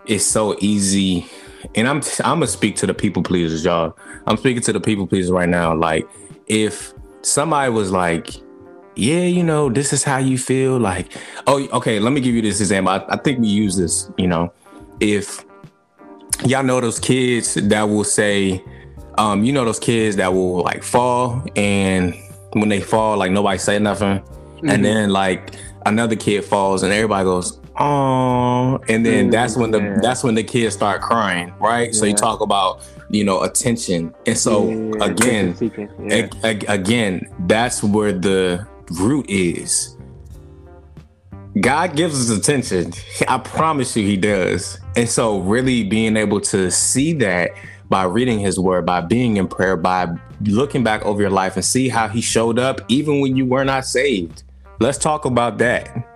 [0.08, 1.28] it's so easy
[1.74, 3.96] and I'm I'm gonna speak to the people pleasers, y'all.
[4.26, 5.74] I'm speaking to the people pleasers right now.
[5.74, 6.08] Like,
[6.46, 6.92] if
[7.22, 8.30] somebody was like,
[8.96, 11.12] "Yeah, you know, this is how you feel," like,
[11.46, 14.10] "Oh, okay, let me give you this example." I, I think we use this.
[14.16, 14.52] You know,
[15.00, 15.44] if
[16.46, 18.62] y'all know those kids that will say,
[19.18, 22.14] um, you know, those kids that will like fall, and
[22.52, 24.68] when they fall, like nobody say nothing, mm-hmm.
[24.68, 25.54] and then like
[25.86, 29.98] another kid falls, and everybody goes, oh and then mm, that's when the yeah.
[30.00, 31.88] that's when the kids start crying right?
[31.88, 31.98] Yeah.
[31.98, 34.14] so you talk about you know attention.
[34.26, 35.56] And so yeah, again
[36.10, 39.96] a, a, again that's where the root is.
[41.60, 42.92] God gives us attention.
[43.28, 44.78] I promise you he does.
[44.96, 47.50] And so really being able to see that
[47.88, 50.06] by reading his word by being in prayer by
[50.42, 53.64] looking back over your life and see how he showed up even when you were
[53.64, 54.42] not saved.
[54.78, 56.06] Let's talk about that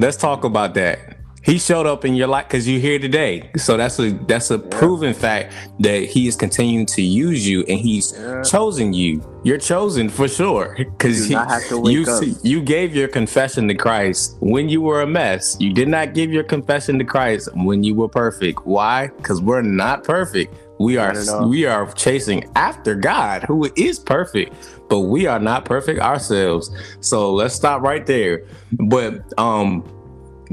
[0.00, 1.18] Let's talk about that.
[1.42, 3.50] He showed up in your life because you're here today.
[3.56, 4.66] So that's a that's a yeah.
[4.70, 8.42] proven fact that he is continuing to use you and he's yeah.
[8.42, 9.22] chosen you.
[9.44, 15.02] You're chosen for sure because you you gave your confession to Christ when you were
[15.02, 15.54] a mess.
[15.60, 18.64] You did not give your confession to Christ when you were perfect.
[18.64, 19.08] Why?
[19.08, 20.54] Because we're not perfect.
[20.78, 21.14] We are
[21.46, 24.54] we are chasing after God, who is perfect,
[24.90, 26.70] but we are not perfect ourselves.
[27.00, 28.44] So let's stop right there.
[28.72, 29.82] But um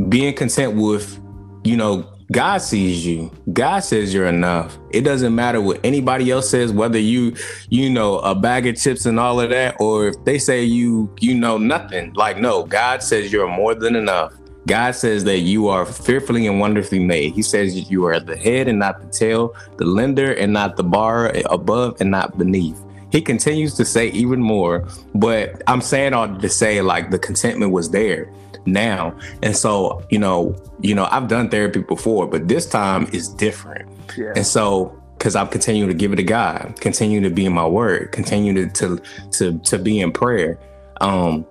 [0.07, 1.19] being content with,
[1.63, 3.31] you know, God sees you.
[3.53, 4.77] God says you're enough.
[4.91, 7.35] It doesn't matter what anybody else says, whether you,
[7.69, 11.13] you know, a bag of chips and all of that, or if they say you,
[11.19, 12.13] you know, nothing.
[12.13, 14.33] Like, no, God says you're more than enough.
[14.67, 17.33] God says that you are fearfully and wonderfully made.
[17.33, 20.83] He says you are the head and not the tail, the lender and not the
[20.83, 22.77] bar, above and not beneath.
[23.17, 27.71] He continues to say even more, but I'm saying all to say like the contentment
[27.71, 28.31] was there
[28.67, 29.17] now.
[29.41, 33.89] And so, you know, you know, I've done therapy before, but this time is different.
[34.15, 34.33] Yeah.
[34.35, 37.65] And so because I'm continuing to give it to God, continue to be in my
[37.65, 39.01] word, continue to to
[39.31, 40.59] to, to be in prayer.
[41.01, 41.43] Um,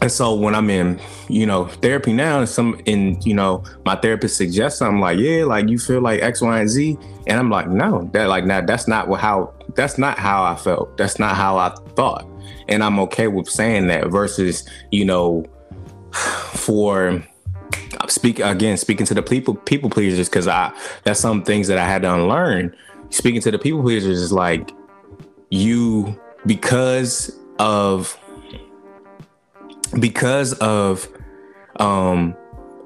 [0.00, 3.96] and so when I'm in, you know, therapy now, and some in, you know, my
[3.96, 7.50] therapist suggests something like, yeah, like you feel like X, Y, and Z, and I'm
[7.50, 10.96] like, no, that like now that's not what how that's not how I felt.
[10.96, 12.26] That's not how I thought,
[12.68, 14.08] and I'm okay with saying that.
[14.08, 15.44] Versus, you know,
[16.12, 17.24] for
[18.08, 20.72] speak again, speaking to the people people pleasers, because I
[21.04, 22.74] that's some things that I had to unlearn.
[23.10, 24.72] Speaking to the people pleasers is like
[25.50, 28.18] you because of
[30.00, 31.08] because of
[31.76, 32.36] um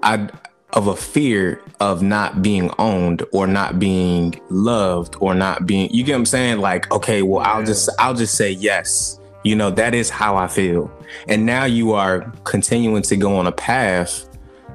[0.02, 0.28] I
[0.72, 6.04] of a fear of not being owned or not being loved or not being you
[6.04, 6.58] get what I'm saying?
[6.58, 9.20] Like okay well I'll just I'll just say yes.
[9.44, 10.90] You know that is how I feel.
[11.28, 14.28] And now you are continuing to go on a path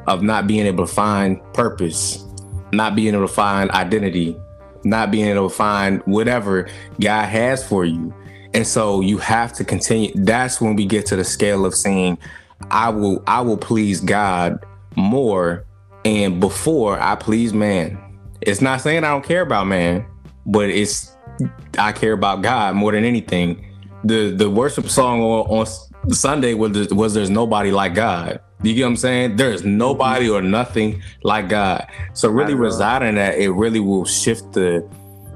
[0.07, 2.25] of not being able to find purpose
[2.71, 4.35] not being able to find identity
[4.83, 8.13] not being able to find whatever God has for you.
[8.53, 10.11] And so you have to continue.
[10.15, 12.17] That's when we get to the scale of saying,
[12.69, 14.63] I will I will please God
[14.95, 15.65] more
[16.05, 17.99] and before I please man.
[18.41, 20.05] It's not saying I don't care about man,
[20.45, 21.15] but it's
[21.77, 23.65] I care about God more than anything.
[24.03, 28.39] The the worship song on, on Sunday was was there's nobody like God.
[28.61, 29.35] You get what I'm saying?
[29.35, 31.87] There's nobody or nothing like God.
[32.13, 34.87] So really residing that, it really will shift the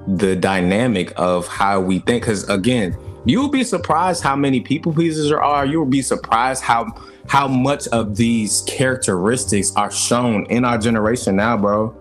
[0.08, 2.24] the dynamic of how we think.
[2.24, 2.98] Because again,
[3.28, 5.66] You'll be surprised how many people pleasers there are.
[5.66, 6.88] You'll be surprised how
[7.28, 11.94] how much of these characteristics are shown in our generation now, bro.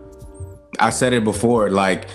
[0.78, 2.08] I said it before, like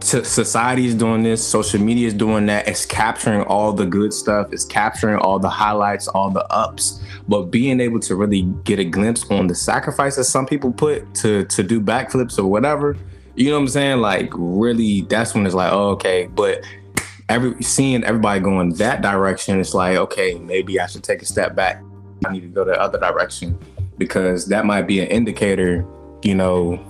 [0.00, 2.66] society is doing this, social media is doing that.
[2.66, 4.52] It's capturing all the good stuff.
[4.52, 7.00] It's capturing all the highlights, all the ups.
[7.28, 11.44] But being able to really get a glimpse on the sacrifices some people put to
[11.44, 12.96] to do backflips or whatever,
[13.36, 14.00] you know what I'm saying?
[14.00, 16.26] Like really, that's when it's like, oh, okay.
[16.34, 16.64] But
[17.28, 21.54] every seeing everybody going that direction, it's like, okay, maybe I should take a step
[21.54, 21.82] back.
[22.24, 23.58] I need to go the other direction
[23.98, 25.86] because that might be an indicator,
[26.22, 26.80] you know,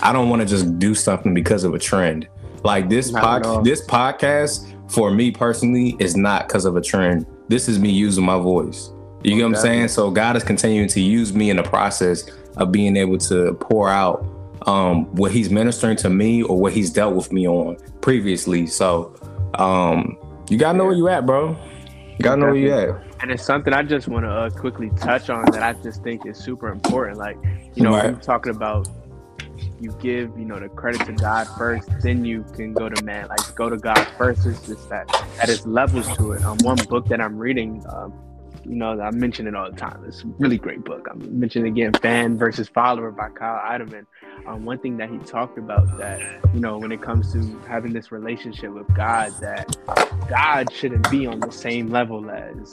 [0.00, 2.28] I don't want to just do something because of a trend.
[2.64, 7.26] Like this pod, this podcast for me personally is not because of a trend.
[7.48, 8.90] This is me using my voice.
[9.22, 9.88] You get what I'm saying?
[9.88, 13.88] So God is continuing to use me in the process of being able to pour
[13.88, 14.24] out
[14.66, 18.66] um, what He's ministering to me or what He's dealt with me on previously.
[18.66, 19.14] So
[19.54, 20.16] um,
[20.48, 21.50] you gotta know where you at, bro.
[21.50, 23.02] You gotta know where you at.
[23.20, 26.26] And it's something I just want to uh, quickly touch on that I just think
[26.26, 27.18] is super important.
[27.18, 27.36] Like,
[27.74, 28.12] you know, right.
[28.12, 28.88] we're talking about
[29.80, 33.28] you give you know the credit to God first, then you can go to man.
[33.28, 34.46] Like go to God first.
[34.46, 36.44] It's just that that is levels to it.
[36.44, 38.12] Um, one book that I'm reading, um,
[38.64, 40.04] you know, I mention it all the time.
[40.06, 41.08] It's a really great book.
[41.10, 44.06] I'm mentioning again, Fan versus Follower by Kyle Idleman.
[44.46, 46.20] Um, one thing that he talked about that
[46.52, 49.76] you know when it comes to having this relationship with God, that
[50.28, 52.70] God shouldn't be on the same level as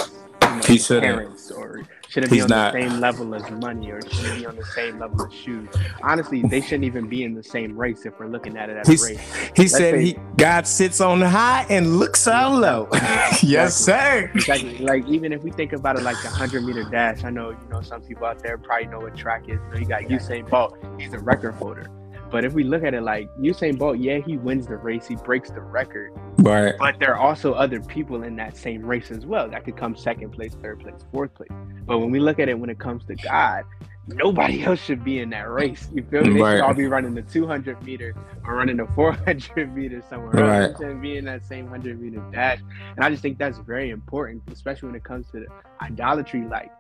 [0.66, 2.74] he should parents or shouldn't be on not.
[2.74, 5.70] the same level as money or shouldn't be on the same level as shoes.
[6.02, 8.88] Honestly, they shouldn't even be in the same race if we're looking at it as
[8.88, 9.34] He's, a race.
[9.56, 12.90] He Let's said say, he God sits on high and looks on low.
[13.42, 14.32] yes, sir.
[14.34, 14.80] Exactly.
[14.80, 17.68] Like even if we think about it like the hundred meter dash, I know you
[17.70, 19.60] know some people out there probably know what track is.
[19.60, 20.78] You, know, you got Usain Bolt.
[20.98, 21.90] He's a record holder.
[22.30, 25.16] But if we look at it like Usain Bolt, yeah, he wins the race, he
[25.16, 26.12] breaks the record.
[26.38, 26.76] Right.
[26.78, 29.96] But there are also other people in that same race as well that could come
[29.96, 31.50] second place, third place, fourth place.
[31.86, 33.64] But when we look at it when it comes to God,
[34.08, 35.88] nobody else should be in that race.
[35.94, 36.34] You feel me?
[36.34, 36.58] They right.
[36.58, 38.16] should all be running the 200 meter
[38.46, 40.70] or running the 400 meter somewhere right.
[40.70, 42.60] else and be in that same 100 meter dash.
[42.96, 45.46] And I just think that's very important, especially when it comes to
[45.82, 46.46] idolatry.
[46.46, 46.72] Like,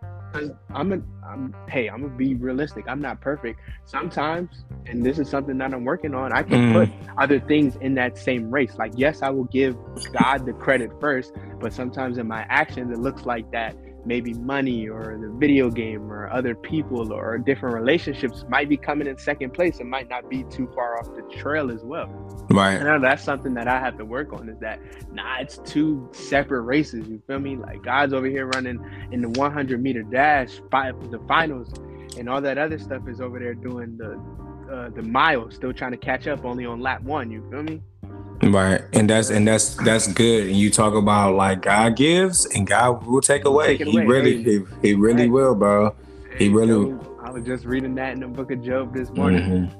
[0.73, 2.85] I'm a, I'm, hey, I'm gonna be realistic.
[2.87, 3.59] I'm not perfect.
[3.85, 6.31] Sometimes, and this is something that I'm working on.
[6.31, 6.73] I can mm.
[6.73, 8.75] put other things in that same race.
[8.77, 9.75] Like, yes, I will give
[10.13, 14.87] God the credit first, but sometimes in my actions, it looks like that maybe money
[14.87, 19.53] or the video game or other people or different relationships might be coming in second
[19.53, 22.07] place and might not be too far off the trail as well.
[22.49, 22.75] Right.
[22.75, 24.79] And that's something that I have to work on is that
[25.11, 27.07] nah, it's two separate races.
[27.07, 27.55] You feel me?
[27.55, 28.79] Like guys over here running
[29.11, 31.71] in the 100 meter dash, five, the finals,
[32.17, 34.19] and all that other stuff is over there doing the
[34.69, 37.31] uh, the mile, still trying to catch up only on lap one.
[37.31, 37.81] You feel me?
[38.41, 40.47] Right, and that's and that's that's good.
[40.47, 43.77] And you talk about like God gives and God will take away.
[43.77, 44.05] Take he away.
[44.05, 45.31] really, he, he really right.
[45.31, 45.93] will, bro.
[46.37, 46.97] He really.
[47.21, 49.41] I was just reading that in the book of Job this morning.
[49.41, 49.79] Mm-hmm.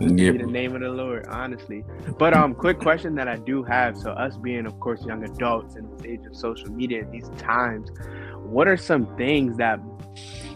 [0.00, 0.38] Yep.
[0.38, 1.84] the name of the Lord, honestly.
[2.18, 3.96] But um, quick question that I do have.
[3.96, 7.28] So us being, of course, young adults in the age of social media in these
[7.38, 7.90] times,
[8.44, 9.80] what are some things that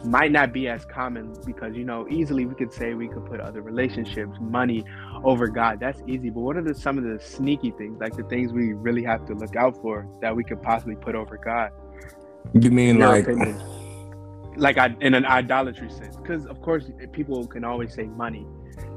[0.04, 1.34] might not be as common?
[1.44, 4.84] Because you know easily we could say we could put other relationships money
[5.24, 5.80] over god.
[5.80, 6.30] That's easy.
[6.30, 9.26] But what are the, some of the sneaky things like the things we really have
[9.26, 11.70] to look out for that we could possibly put over god?
[12.54, 13.60] You mean like opinion?
[14.56, 16.16] like I, in an idolatry sense.
[16.16, 18.46] Because of course people can always say money.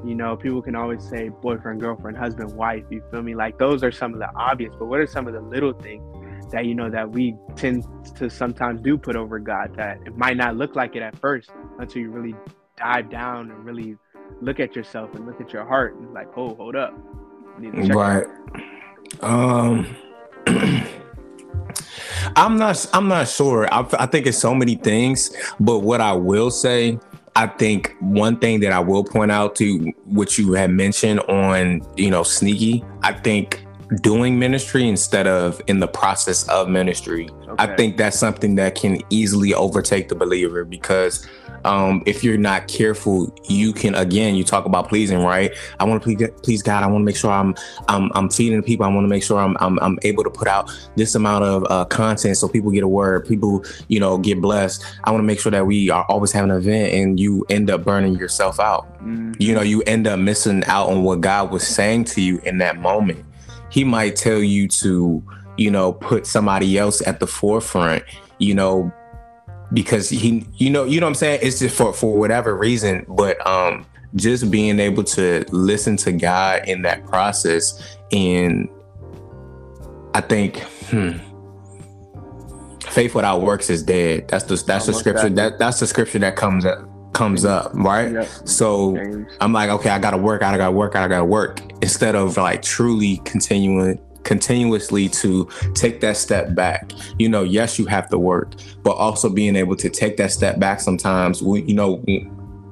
[0.06, 2.84] You know people can always say boyfriend girlfriend husband wife.
[2.89, 3.36] You feel me?
[3.36, 4.73] Like those are some of the obvious.
[4.77, 6.04] But what are some of the little things
[6.52, 7.86] that you know that we tend
[8.16, 11.50] to sometimes do put over God that it might not look like it at first
[11.80, 12.36] until you really
[12.78, 13.98] dive down and really
[14.42, 16.94] look at yourself and look at your heart and like, oh, hold up.
[17.60, 18.26] Right.
[19.22, 19.96] Um
[22.36, 23.72] I'm not I'm not sure.
[23.74, 27.00] I, I think it's so many things, but what I will say
[27.36, 31.82] I think one thing that I will point out to what you had mentioned on,
[31.96, 33.66] you know, sneaky, I think
[33.99, 37.30] doing ministry instead of in the process of ministry.
[37.43, 37.56] Okay.
[37.60, 41.27] I think that's something that can easily overtake the believer because
[41.65, 44.36] um, if you're not careful, you can again.
[44.36, 45.51] You talk about pleasing, right?
[45.80, 46.84] I want to please, please God.
[46.84, 47.56] I want to make sure I'm
[47.88, 48.86] I'm I'm feeding people.
[48.86, 51.65] I want to make sure I'm, I'm I'm able to put out this amount of
[51.69, 53.27] uh, content so people get a word.
[53.27, 54.84] People, you know, get blessed.
[55.04, 57.69] I want to make sure that we are always having an event, and you end
[57.69, 58.91] up burning yourself out.
[58.95, 59.34] Mm-hmm.
[59.39, 62.58] You know, you end up missing out on what God was saying to you in
[62.60, 63.25] that moment
[63.72, 65.24] he might tell you to,
[65.58, 68.04] you know, put somebody else at the forefront,
[68.38, 68.92] you know,
[69.74, 71.40] because he, you know, you know what I'm saying?
[71.42, 76.68] It's just for for whatever reason, but um just being able to listen to God
[76.68, 78.68] in that process and
[80.14, 81.18] I think hmm,
[82.90, 84.28] faith without works is dead.
[84.28, 86.66] That's the that's the scripture that that's the scripture that comes
[87.13, 88.12] comes up, right?
[88.12, 88.28] Yep.
[88.45, 88.97] So.
[89.39, 91.62] I'm like, okay, I gotta work, out, I gotta work, out, I gotta work.
[91.82, 96.91] Instead of like truly continuing continuously to take that step back.
[97.17, 100.60] You know, yes, you have to work, but also being able to take that step
[100.60, 102.04] back sometimes, you know,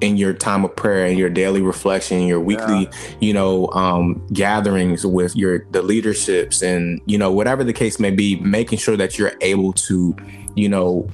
[0.00, 3.16] in your time of prayer and your daily reflection, your weekly, yeah.
[3.20, 8.10] you know, um, gatherings with your the leaderships and you know whatever the case may
[8.10, 10.16] be, making sure that you're able to,
[10.54, 11.08] you know,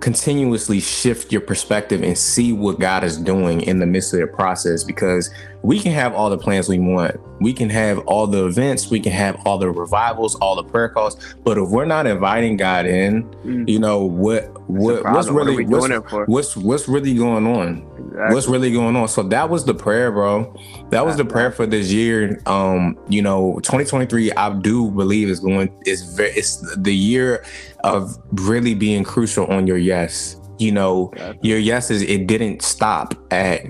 [0.00, 4.26] continuously shift your perspective and see what God is doing in the midst of the
[4.26, 5.30] process because
[5.62, 7.16] we can have all the plans we want.
[7.40, 10.88] We can have all the events, we can have all the revivals, all the prayer
[10.88, 13.68] calls, but if we're not inviting God in, mm.
[13.68, 17.87] you know what what what's really what what's, what's, what's really going on?
[18.18, 18.34] Exactly.
[18.34, 19.06] What's really going on?
[19.06, 20.52] So that was the prayer, bro.
[20.90, 22.42] That was the prayer for this year.
[22.46, 27.44] Um, you know, 2023 I do believe is going is very it's the year
[27.84, 30.40] of really being crucial on your yes.
[30.58, 33.64] You know, your yes is it didn't stop at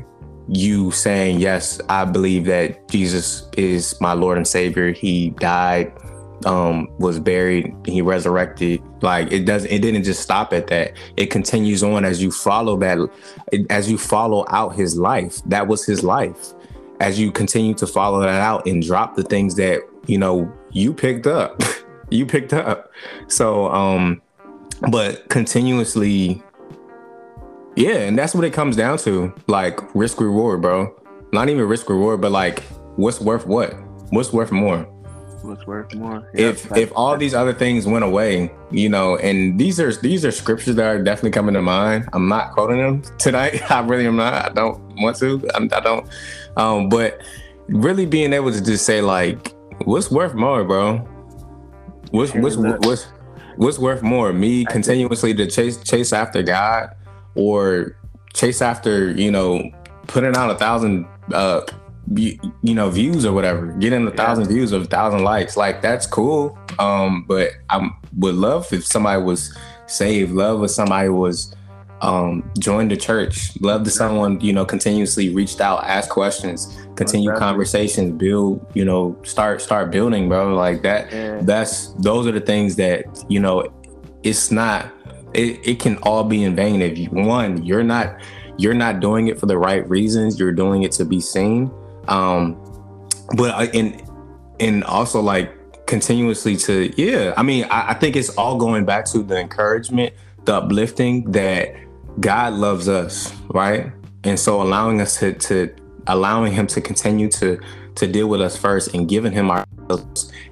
[0.49, 4.93] you saying, Yes, I believe that Jesus is my Lord and Savior.
[4.93, 5.93] He died,
[6.47, 8.83] um, was buried, he resurrected.
[9.03, 10.93] Like it doesn't it didn't just stop at that.
[11.17, 12.99] It continues on as you follow that
[13.71, 15.43] as you follow out his life.
[15.47, 16.53] That was his life.
[17.01, 20.93] As you continue to follow that out and drop the things that, you know, you
[20.93, 21.63] picked up.
[22.11, 22.91] you picked up.
[23.29, 24.21] So um,
[24.91, 26.43] but continuously
[27.77, 29.33] yeah, and that's what it comes down to.
[29.47, 30.93] Like risk reward, bro.
[31.33, 32.65] Not even risk reward, but like
[32.97, 33.75] what's worth what?
[34.11, 34.89] What's worth more?
[35.43, 36.29] What's worth more?
[36.35, 36.55] Yep.
[36.55, 40.31] If if all these other things went away, you know, and these are these are
[40.31, 42.09] scriptures that are definitely coming to mind.
[42.13, 43.61] I'm not quoting them tonight.
[43.71, 44.35] I really am not.
[44.35, 45.49] I don't want to.
[45.55, 46.09] I'm, I don't.
[46.57, 47.21] Um, but
[47.69, 50.99] really being able to just say like, what's worth more, bro?
[52.11, 53.05] What's what's what's
[53.57, 54.33] what's worth more?
[54.33, 56.95] Me continuously to chase chase after God
[57.35, 57.97] or
[58.35, 59.71] chase after you know
[60.07, 61.61] putting out a thousand uh
[62.15, 64.51] you, you know views or whatever getting a thousand yeah.
[64.51, 66.59] views or a thousand likes like that's cool.
[66.79, 71.55] Um but i would love if somebody was saved love if somebody was
[72.01, 77.33] um joined the church love to someone you know continuously reached out ask questions continue
[77.35, 80.55] conversations build you know start start building bro.
[80.55, 81.41] Like that yeah.
[81.43, 83.67] that's those are the things that you know
[84.23, 84.93] it's not
[85.35, 88.21] it, it can all be in vain if you one you're not
[88.59, 91.71] you're not doing it for the right reasons you're doing it to be seen
[92.09, 92.57] um
[93.37, 94.03] but and
[94.61, 95.55] and also like
[95.87, 100.15] continuously to yeah i mean I, I think it's all going back to the encouragement
[100.45, 101.75] the uplifting that
[102.21, 103.93] god loves us right?
[104.25, 105.75] And so allowing us to to
[106.07, 107.61] allowing him to continue to
[107.97, 109.65] to deal with us first and giving him our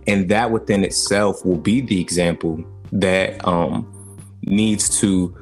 [0.07, 3.87] and that within itself will be the example that um
[4.43, 5.35] needs to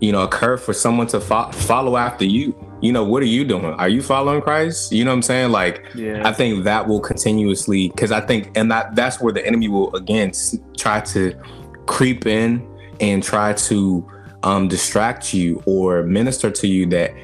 [0.00, 2.52] you know occur for someone to fo- follow after you
[2.84, 3.64] you know what are you doing?
[3.64, 4.92] Are you following christ?
[4.92, 5.50] You know what i'm saying?
[5.50, 6.28] Like yeah.
[6.28, 9.94] i think that will continuously because i think and that that's where the enemy will
[9.96, 10.32] again
[10.76, 11.34] try to
[11.86, 12.66] creep in
[13.00, 14.08] and try to
[14.42, 17.14] um, distract you or minister to you that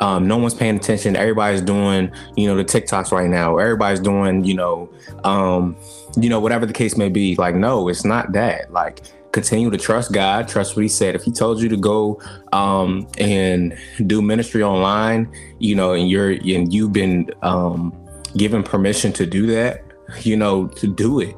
[0.00, 1.14] um, no one's paying attention.
[1.14, 3.58] Everybody's doing you know the tiktoks right now.
[3.58, 4.90] Everybody's doing you know
[5.24, 5.76] um,
[6.16, 7.36] you know whatever the case may be.
[7.36, 8.72] Like no it's not that.
[8.72, 9.00] Like
[9.38, 11.14] continue to trust God, trust what He said.
[11.14, 12.20] If He told you to go
[12.52, 17.92] um, and do ministry online, you know, and you're and you've been um,
[18.36, 19.84] given permission to do that,
[20.22, 21.36] you know, to do it.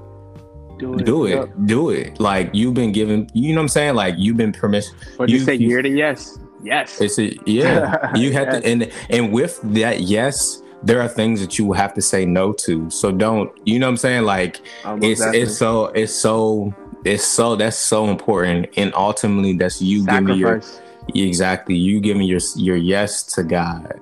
[0.78, 1.04] Do it.
[1.04, 1.34] Do it.
[1.34, 1.50] Yep.
[1.66, 2.18] Do it.
[2.18, 3.94] Like you've been given, you know what I'm saying?
[3.96, 4.94] Like you've been permission.
[5.16, 5.54] What you say?
[5.54, 6.38] You're the yes.
[6.62, 7.00] Yes.
[7.02, 8.14] It's a yeah.
[8.16, 8.62] you have yes.
[8.62, 12.24] to and and with that yes, there are things that you will have to say
[12.24, 12.88] no to.
[12.88, 14.22] So don't, you know what I'm saying?
[14.22, 15.40] Like Almost it's definitely.
[15.42, 18.68] it's so it's so it's so that's so important.
[18.76, 20.26] And ultimately that's you Sacrifice.
[20.26, 21.76] giving your exactly.
[21.76, 24.00] You giving your your yes to god.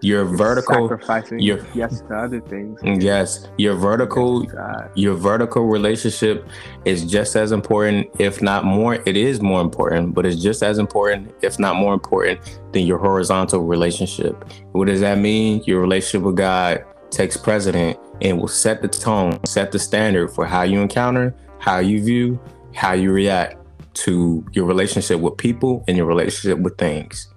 [0.00, 2.78] Your vertical sacrificing your yes to other things.
[2.82, 3.48] Mm, yes.
[3.56, 4.54] Your vertical yes
[4.94, 6.46] your vertical relationship
[6.84, 10.78] is just as important if not more it is more important but it's just as
[10.78, 12.38] important if not more important
[12.72, 14.44] than your horizontal relationship.
[14.72, 15.62] What does that mean?
[15.64, 20.44] Your relationship with god takes precedent and will set the tone set the standard for
[20.44, 22.38] how you encounter how you view,
[22.74, 23.56] how you react
[23.94, 27.32] to your relationship with people and your relationship with things.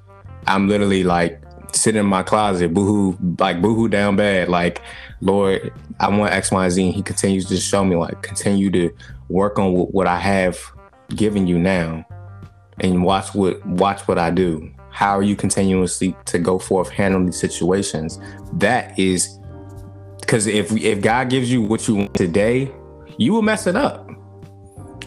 [0.47, 4.49] I'm literally like sitting in my closet, boohoo, like boohoo down bad.
[4.49, 4.81] Like,
[5.21, 5.71] Lord,
[6.01, 6.85] I want X, Y, Z.
[6.87, 8.93] And he continues to show me, like, continue to
[9.29, 10.59] work on what I have
[11.15, 12.05] given you now
[12.81, 14.69] and watch what watch what I do.
[14.89, 18.19] How are you continuously to go forth handling these situations?
[18.55, 19.39] That is
[20.19, 22.69] because if if God gives you what you want today,
[23.17, 24.07] you will mess it up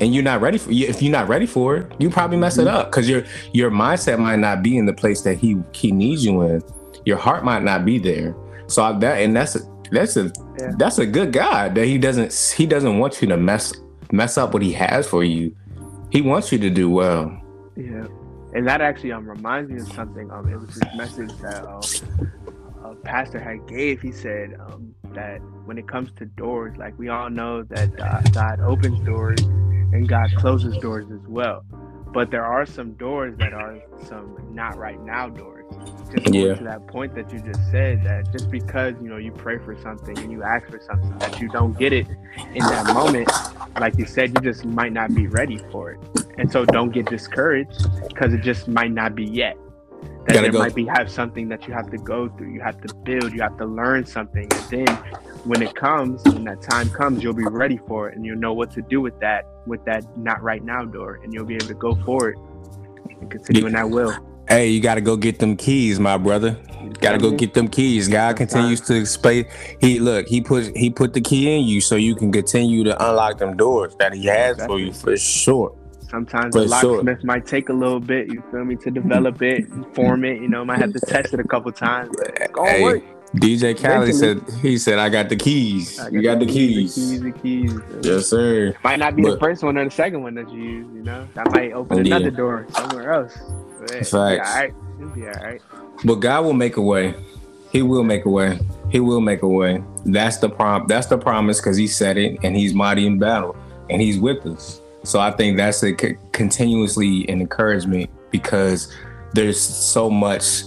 [0.00, 2.66] and you're not ready for if you're not ready for it, you probably mess mm-hmm.
[2.66, 5.92] it up because your your mindset might not be in the place that he he
[5.92, 6.62] needs you in.
[7.04, 8.34] Your heart might not be there.
[8.66, 10.72] So I, that and that's a that's a yeah.
[10.76, 13.74] that's a good God that he doesn't he doesn't want you to mess
[14.12, 15.54] mess up what he has for you.
[16.10, 17.36] He wants you to do well.
[17.76, 18.06] Yeah,
[18.54, 20.30] and that actually um reminds me of something.
[20.30, 21.82] Um, it was this message that um,
[22.84, 24.00] a pastor had gave.
[24.00, 28.32] He said um that when it comes to doors, like we all know that God,
[28.32, 31.64] God opens doors and God closes doors as well.
[32.12, 35.64] But there are some doors that are some not right now doors.
[36.12, 36.54] Just yeah.
[36.54, 39.80] to that point that you just said that just because you know you pray for
[39.80, 42.08] something and you ask for something that you don't get it
[42.52, 43.30] in that moment,
[43.78, 46.00] like you said, you just might not be ready for it.
[46.36, 49.56] And so don't get discouraged because it just might not be yet
[50.34, 50.58] that there go.
[50.58, 52.52] might be have something that you have to go through.
[52.52, 54.48] You have to build you have to learn something.
[54.52, 54.96] And then
[55.44, 58.52] when it comes when that time comes you'll be ready for it and you'll know
[58.52, 61.66] what to do with that with that not right now door and you'll be able
[61.66, 62.36] to go forward
[63.20, 64.14] and continue in that will.
[64.48, 66.58] Hey you got to go get them keys my brother.
[67.00, 68.08] Got to go get them keys.
[68.08, 69.46] God continues to explain.
[69.80, 73.08] He look he put he put the key in you so you can continue to
[73.08, 75.76] unlock them doors that he has for you for sure
[76.10, 77.26] Sometimes For the locksmith sure.
[77.26, 80.40] might take a little bit, you feel me, to develop it, form it.
[80.42, 83.02] You know, might have to test it a couple times, but it's hey, work.
[83.36, 85.98] DJ Khaled said he said I got the keys.
[85.98, 86.96] Got you got the keys.
[86.96, 87.20] keys.
[87.20, 88.04] The keys, the keys.
[88.04, 88.74] Yes, sir.
[88.82, 90.86] Might not be but, the first one or the second one that you use.
[90.92, 92.16] You know, that might open yeah.
[92.16, 93.38] another door somewhere else.
[93.78, 94.12] But, Facts.
[94.12, 95.62] All right, it'll be all right.
[96.04, 97.14] But God will make a way.
[97.70, 98.58] He will make a way.
[98.88, 99.80] He will make a way.
[100.04, 100.88] That's the prom.
[100.88, 103.54] That's the promise because He said it, and He's mighty in battle,
[103.88, 104.79] and He's with us.
[105.02, 108.94] So I think that's a c- continuously an encouragement because
[109.32, 110.62] there's so much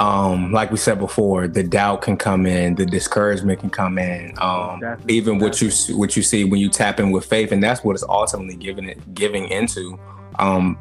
[0.00, 4.32] um, like we said before, the doubt can come in, the discouragement can come in.
[4.38, 7.84] Um, even what you what you see when you tap in with faith, and that's
[7.84, 10.00] what it's ultimately giving it giving into.
[10.38, 10.78] Um,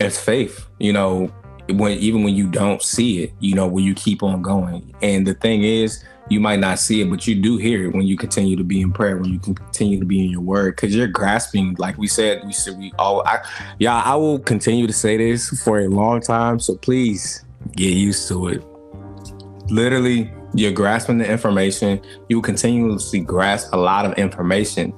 [0.00, 1.32] it's faith, you know,
[1.70, 4.92] when even when you don't see it, you know, when you keep on going.
[5.02, 8.02] And the thing is, you might not see it, but you do hear it when
[8.02, 10.94] you continue to be in prayer, when you continue to be in your word, because
[10.94, 13.44] you're grasping, like we said, we said we all, I,
[13.78, 16.58] yeah, I will continue to say this for a long time.
[16.58, 18.64] So please get used to it.
[19.70, 22.00] Literally, you're grasping the information.
[22.28, 24.92] You will continuously grasp a lot of information,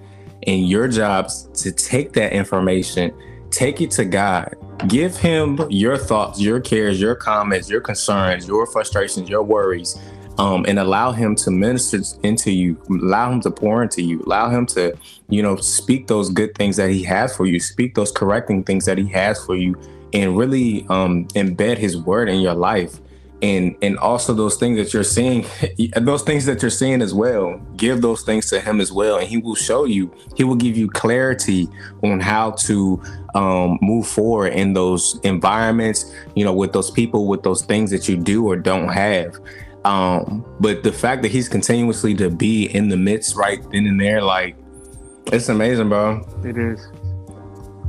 [0.46, 3.12] and your job's to take that information,
[3.50, 4.54] take it to God,
[4.86, 9.98] give Him your thoughts, your cares, your comments, your concerns, your frustrations, your worries
[10.38, 14.48] um, and allow him to minister into you, allow him to pour into you, allow
[14.48, 14.96] him to,
[15.28, 18.84] you know, speak those good things that he has for you, speak those correcting things
[18.84, 19.74] that he has for you,
[20.12, 23.00] and really um, embed his word in your life.
[23.40, 25.46] And and also those things that you're seeing,
[25.96, 29.28] those things that you're seeing as well, give those things to him as well, and
[29.28, 30.12] he will show you.
[30.36, 31.68] He will give you clarity
[32.02, 33.00] on how to
[33.36, 38.08] um, move forward in those environments, you know, with those people, with those things that
[38.08, 39.38] you do or don't have.
[39.84, 44.00] Um, but the fact that he's continuously to be in the midst right then and
[44.00, 44.56] there, like
[45.32, 46.26] it's amazing, bro.
[46.44, 46.86] It is.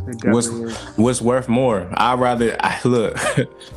[0.07, 0.77] It what's is.
[0.97, 1.89] what's worth more?
[1.93, 3.17] I'd rather I look,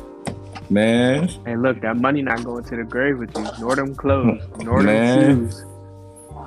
[0.69, 1.27] man.
[1.45, 3.47] Hey, look, that money not going to the grave with you.
[3.59, 5.65] Nor them clothes, nor them shoes,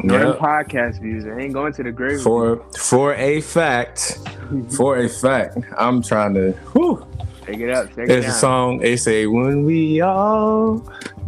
[0.02, 0.28] nor yep.
[0.28, 1.24] them podcast views.
[1.24, 2.20] It ain't going to the grave.
[2.20, 4.18] For for a fact,
[4.76, 6.52] for a fact, I'm trying to.
[6.72, 7.06] Whew,
[7.46, 7.86] Take it up.
[7.94, 8.78] Take There's it a song.
[8.78, 10.84] They say when we all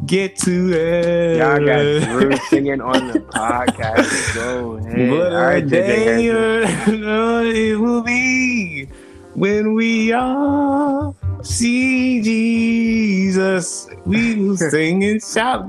[0.08, 1.36] get to it.
[1.38, 4.34] Y'all got Drew singing on the podcast.
[4.34, 5.10] Go ahead.
[5.10, 8.88] What all right, day it will be
[9.34, 13.88] when we all see Jesus.
[14.06, 15.66] We will sing and shout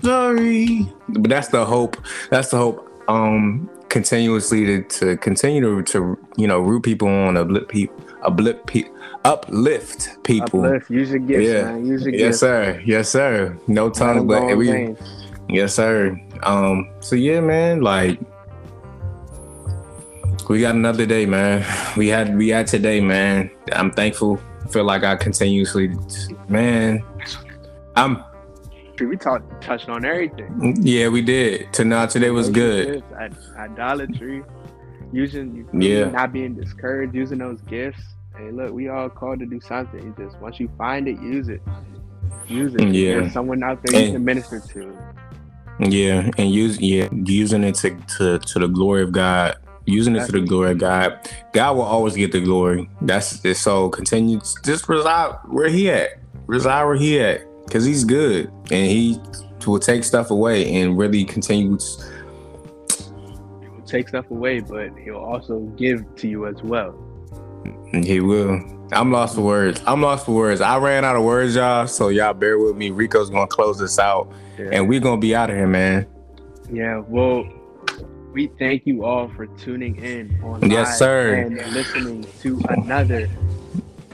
[0.00, 0.92] glory.
[1.08, 1.96] But that's the hope.
[2.30, 2.82] That's the hope.
[3.08, 8.66] Um, continuously to, to continue to, to you know root people on uplift people uplift
[8.66, 8.96] people
[9.26, 10.64] uplift people.
[10.64, 10.90] Uplift.
[10.90, 11.62] Use your gifts, yeah.
[11.64, 11.86] man.
[11.86, 12.38] Use your yes, gifts.
[12.40, 12.82] sir.
[12.84, 13.58] Yes, sir.
[13.66, 14.94] No tongue, but we.
[15.48, 16.18] Yes, sir.
[16.42, 16.90] Um.
[17.00, 17.82] So yeah, man.
[17.82, 18.20] Like,
[20.48, 21.64] we got another day, man.
[21.96, 23.50] We had we had today, man.
[23.72, 24.40] I'm thankful.
[24.70, 25.94] Feel like I continuously,
[26.48, 27.02] man.
[27.96, 28.22] I'm.
[28.98, 30.78] We talked touched on everything.
[30.80, 31.72] Yeah, we did.
[31.74, 33.04] To Tonight today was good.
[33.58, 34.42] Idolatry,
[35.12, 39.60] using yeah, not being discouraged, using those gifts hey, look, we all called to do
[39.60, 40.14] something.
[40.16, 41.62] Just once you find it, use it.
[42.46, 42.88] Use it.
[42.88, 43.20] Yeah.
[43.20, 44.96] There's someone out there and, you can minister to.
[45.78, 49.56] Yeah, and use yeah, using it to to, to the glory of God.
[49.84, 51.30] Using it to the glory of God.
[51.52, 52.90] God will always get the glory.
[53.02, 53.56] That's it.
[53.56, 54.40] So continue.
[54.64, 56.18] Just reside where he at.
[56.46, 57.42] Reside where he at.
[57.70, 58.50] Cause he's good.
[58.72, 59.20] And he
[59.64, 62.04] will take stuff away and really continue To,
[63.86, 66.98] take stuff away, but he'll also give to you as well.
[67.92, 68.60] He will.
[68.92, 69.80] I'm lost for words.
[69.86, 70.60] I'm lost for words.
[70.60, 71.86] I ran out of words, y'all.
[71.86, 72.90] So y'all bear with me.
[72.90, 74.68] Rico's gonna close this out, yeah.
[74.72, 76.06] and we're gonna be out of here, man.
[76.70, 77.02] Yeah.
[77.06, 77.48] Well,
[78.32, 83.28] we thank you all for tuning in on yes, sir, and listening to another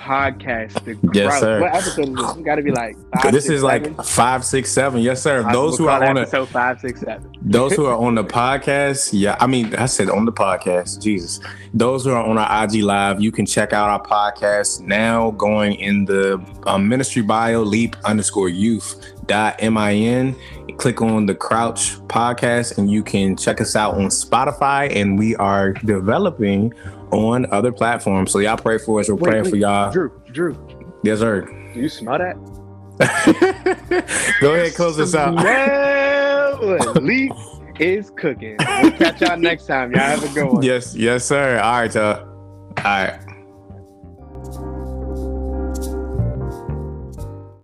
[0.02, 0.84] podcast.
[0.84, 1.60] The yes, sir.
[1.60, 2.30] What episode is this?
[2.32, 2.96] It's got to be like.
[3.22, 3.96] Five, this six, is seven?
[3.96, 5.00] like five, six, seven.
[5.00, 5.50] Yes, sir.
[5.52, 7.32] Those who are on episode a, five, six, seven.
[7.40, 9.36] those who are on the podcast, yeah.
[9.40, 11.00] I mean, I said on the podcast.
[11.00, 11.40] Jesus.
[11.72, 15.30] Those who are on our IG live, you can check out our podcast now.
[15.32, 20.34] Going in the um, ministry bio, leap underscore youth dot min
[20.78, 25.36] click on the crouch podcast and you can check us out on spotify and we
[25.36, 26.72] are developing
[27.12, 28.32] on other platforms.
[28.32, 29.08] So y'all pray for us.
[29.08, 29.92] We're wait, praying wait, for y'all.
[29.92, 30.56] Drew, Drew.
[31.04, 31.42] Yes, sir.
[31.74, 32.36] Do you smell that?
[34.40, 35.34] Go ahead, close this out.
[37.02, 37.32] Leaf
[37.78, 38.56] is cooking.
[38.82, 39.92] We'll catch y'all next time.
[39.92, 40.62] Y'all have a good one.
[40.62, 41.58] Yes, yes, sir.
[41.58, 42.28] All right, y'all.
[42.78, 43.31] All right.